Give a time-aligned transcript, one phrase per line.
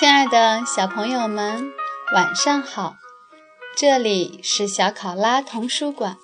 [0.00, 1.74] 亲爱的小朋友们，
[2.14, 2.94] 晚上好！
[3.76, 6.16] 这里是小考拉童书馆，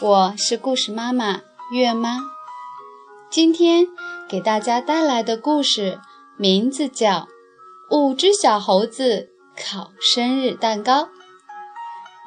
[0.00, 2.18] 我是故事妈妈月妈。
[3.30, 3.86] 今天
[4.28, 6.00] 给大家带来的故事
[6.36, 7.28] 名字叫
[7.96, 11.02] 《五只小猴子烤生日蛋糕》，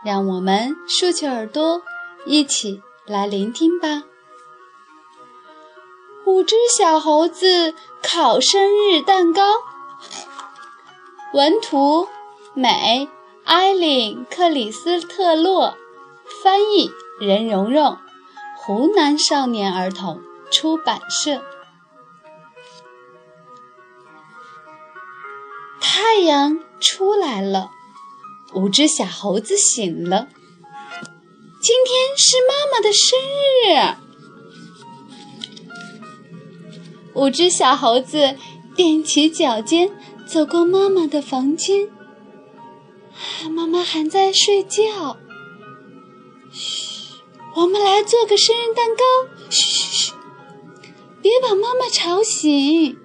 [0.05, 1.81] 让我们竖起耳朵，
[2.25, 4.03] 一起来聆听吧。
[6.25, 9.41] 五只小猴子烤生日蛋糕，
[11.33, 12.07] 文图
[12.53, 13.09] 美
[13.43, 15.75] 艾琳克里斯特洛，
[16.43, 17.97] 翻译任蓉蓉，
[18.55, 21.41] 湖南少年儿童出版社。
[25.81, 27.71] 太阳出来了，
[28.53, 30.27] 五只小猴子醒了。
[31.59, 33.19] 今天是妈妈的生
[33.65, 33.97] 日。
[37.15, 38.35] 五只小猴子
[38.75, 39.91] 踮起脚尖，
[40.25, 41.89] 走过妈妈的房间。
[43.51, 45.17] 妈妈还在睡觉。
[46.51, 47.21] 嘘，
[47.55, 49.03] 我们来做个生日蛋糕。
[49.49, 50.13] 嘘嘘嘘，
[51.21, 52.97] 别把妈妈吵醒。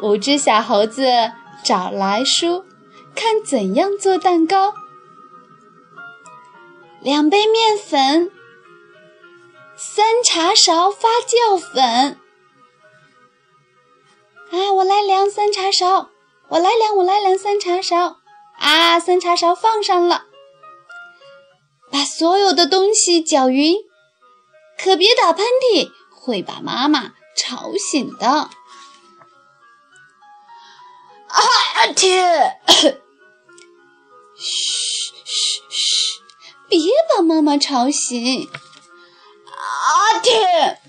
[0.00, 1.06] 五只小猴子
[1.62, 2.64] 找来书，
[3.14, 4.74] 看怎样做蛋糕。
[7.00, 8.30] 两杯面粉。
[9.76, 12.18] 三茶勺发酵粉，
[15.06, 16.10] 量三茶勺，
[16.48, 18.18] 我来量，我来量三茶勺，
[18.58, 20.26] 啊，三茶勺放上了，
[21.90, 23.76] 把所有的东西搅匀，
[24.78, 28.50] 可别打喷嚏，会把妈妈吵醒的。
[31.28, 32.60] 啊天！
[34.36, 36.20] 嘘嘘嘘，
[36.68, 36.78] 别
[37.14, 38.48] 把妈妈吵醒。
[39.46, 40.80] 啊天！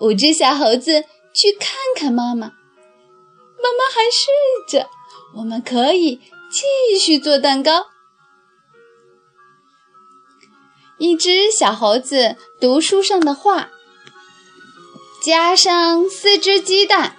[0.00, 1.04] 五只小猴子
[1.40, 4.30] 去看看妈妈，妈妈还睡
[4.68, 4.90] 着，
[5.34, 6.20] 我们可以
[6.50, 7.86] 继续做蛋糕。
[10.98, 13.70] 一只小猴子读书上的话，
[15.24, 17.16] 加上四只鸡蛋，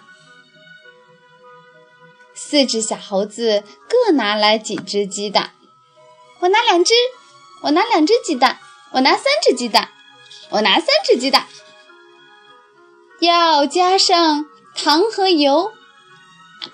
[2.35, 5.55] 四只小猴子各拿来几只鸡蛋，
[6.41, 6.93] 我拿两只，
[7.63, 8.59] 我拿两只鸡蛋。
[8.91, 9.89] 我拿三只鸡蛋，
[10.51, 11.47] 我拿三只鸡蛋，
[13.21, 14.45] 要加上
[14.75, 15.71] 糖和油，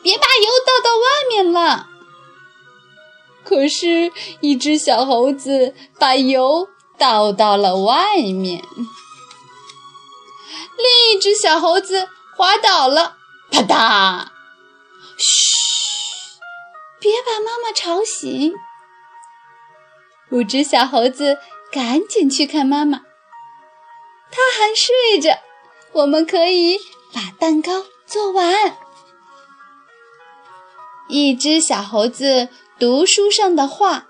[0.02, 1.88] 别把油倒到外面了。
[3.44, 8.63] 可是，一只小猴子把油倒到了外面，
[10.78, 13.18] 另一只小猴子滑倒了，
[13.52, 14.28] 啪嗒！
[15.18, 16.40] 嘘，
[17.00, 18.53] 别把妈妈吵醒。
[20.31, 21.38] 五只小猴子。
[21.69, 23.00] 赶紧去看妈妈，
[24.31, 25.38] 她还睡着。
[25.94, 26.78] 我们可以
[27.14, 27.72] 把蛋糕
[28.06, 28.78] 做完。
[31.09, 34.06] 一只小猴子读书上的话。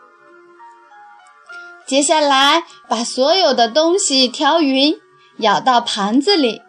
[1.85, 4.99] 接下来，把所有的东西调匀，
[5.37, 6.61] 舀到盘子里，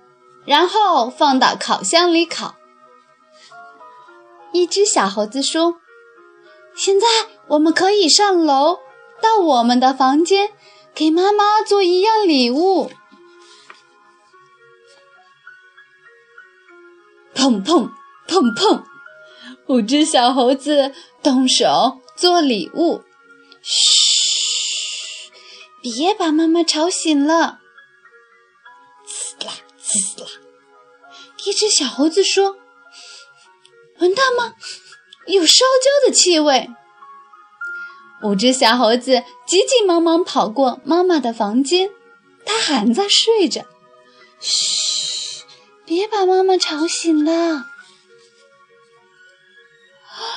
[0.45, 2.55] 然后放到烤箱里烤。
[4.53, 5.75] 一只小猴子说
[6.77, 7.07] ：“现在
[7.49, 8.79] 我们可以上楼，
[9.21, 10.51] 到我们的房间。”
[10.95, 12.91] 给妈妈做一样礼物，
[17.38, 17.88] 砰砰
[18.26, 18.82] 砰砰！
[19.69, 23.04] 五只小猴子动手做礼物。
[23.62, 25.31] 嘘，
[25.81, 27.60] 别把妈妈吵醒了。
[29.38, 30.26] 呲啦呲啦！
[31.44, 32.56] 一只小猴子说
[34.00, 34.55] ：“闻到吗？
[35.28, 36.69] 有烧焦的气味。”
[38.25, 41.88] 五只小猴子急急忙忙跑过妈妈的房间，
[42.44, 43.65] 她还在睡着。
[46.19, 47.32] 把妈妈吵醒了！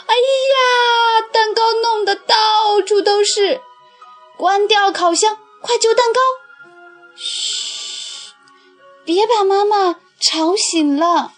[0.06, 3.60] 哎呀，蛋糕弄得到处都是！
[4.38, 6.20] 关掉烤箱，快救蛋糕！
[7.16, 8.34] 嘘，
[9.04, 11.34] 别把妈妈吵醒了！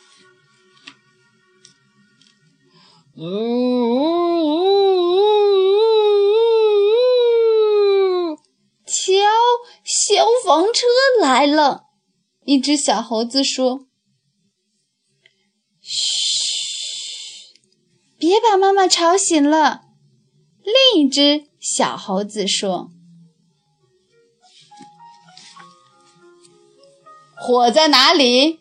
[3.15, 3.93] 呜呜
[4.43, 5.13] 呜
[8.31, 8.37] 呜！
[9.85, 10.85] 消防车
[11.21, 11.83] 来了，
[12.45, 13.85] 一只小猴子说
[15.93, 17.53] ：“嘘，
[18.17, 19.81] 别把妈妈吵醒了。”
[20.65, 22.89] 另一只小猴子说
[27.37, 28.59] ：“火在哪里？”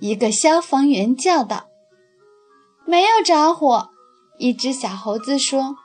[0.00, 1.68] 一个消防员叫道
[2.86, 3.90] ：“没有着火。”
[4.38, 5.76] 一只小猴子说。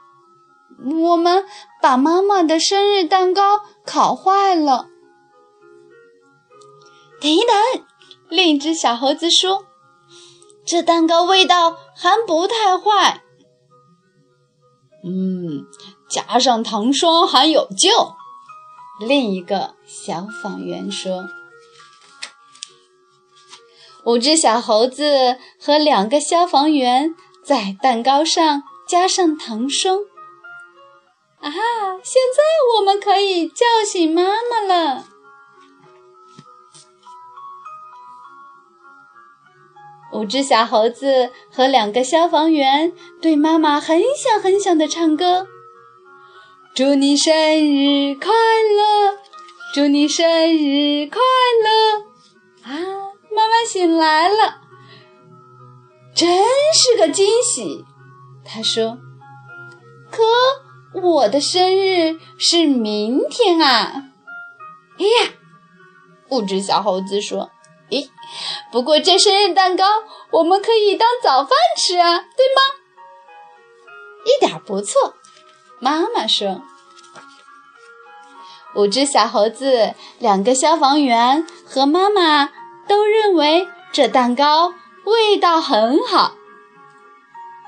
[0.82, 1.44] 我们
[1.82, 4.88] 把妈妈的生日蛋糕烤坏了。
[7.20, 7.84] 等一等，
[8.30, 9.66] 另一只小猴子说
[10.70, 13.24] ：“这蛋糕味道还不太坏。”
[15.04, 15.66] 嗯，
[16.10, 18.14] 加上糖霜还有救。
[19.00, 21.24] 另一个消防员说
[24.04, 30.00] ：“五只小猴子和两个消防员在蛋糕上加上糖霜。
[31.40, 31.50] 啊，
[32.04, 32.44] 现在
[32.76, 35.06] 我们可以叫醒妈妈了。”
[40.14, 42.92] 五只小猴子和两个消防员
[43.22, 45.48] 对妈妈很响很响的唱歌。
[46.76, 49.18] 祝你生日快乐！
[49.74, 50.26] 祝你生
[50.58, 51.20] 日快
[51.64, 52.00] 乐！
[52.64, 52.74] 啊，
[53.36, 54.62] 妈妈醒来了，
[56.16, 56.28] 真
[56.74, 57.86] 是个惊喜。
[58.44, 58.98] 她说
[60.10, 60.24] ：“可
[61.02, 64.06] 我的生日是明天啊！”
[64.98, 65.34] 哎呀，
[66.30, 67.52] 五只小猴子说
[67.90, 68.10] ：“咦，
[68.72, 69.84] 不过这生日蛋糕
[70.32, 72.62] 我们可以当早饭吃啊，对吗？”
[74.26, 75.16] 一点不错。
[75.80, 76.62] 妈妈说
[78.76, 82.50] ：“五只小猴子、两个消防员和妈妈
[82.88, 84.74] 都认为这蛋糕
[85.06, 86.34] 味道很好。”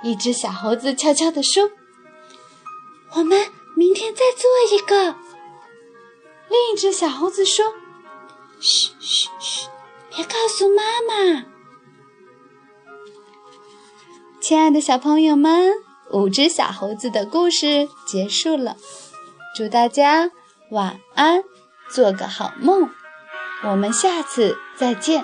[0.03, 1.71] 一只小猴子悄悄地说
[3.15, 5.15] ：“我们明天再做一个。”
[6.49, 7.73] 另一只小猴子说
[8.59, 9.67] ：“嘘嘘嘘，
[10.15, 11.45] 别告诉妈妈。”
[14.39, 15.71] 亲爱的小朋友们。
[16.13, 18.75] 五只小猴子的故事结束了，
[19.55, 20.29] 祝大家
[20.69, 21.41] 晚安，
[21.89, 22.89] 做个好梦，
[23.63, 25.23] 我们下次再见。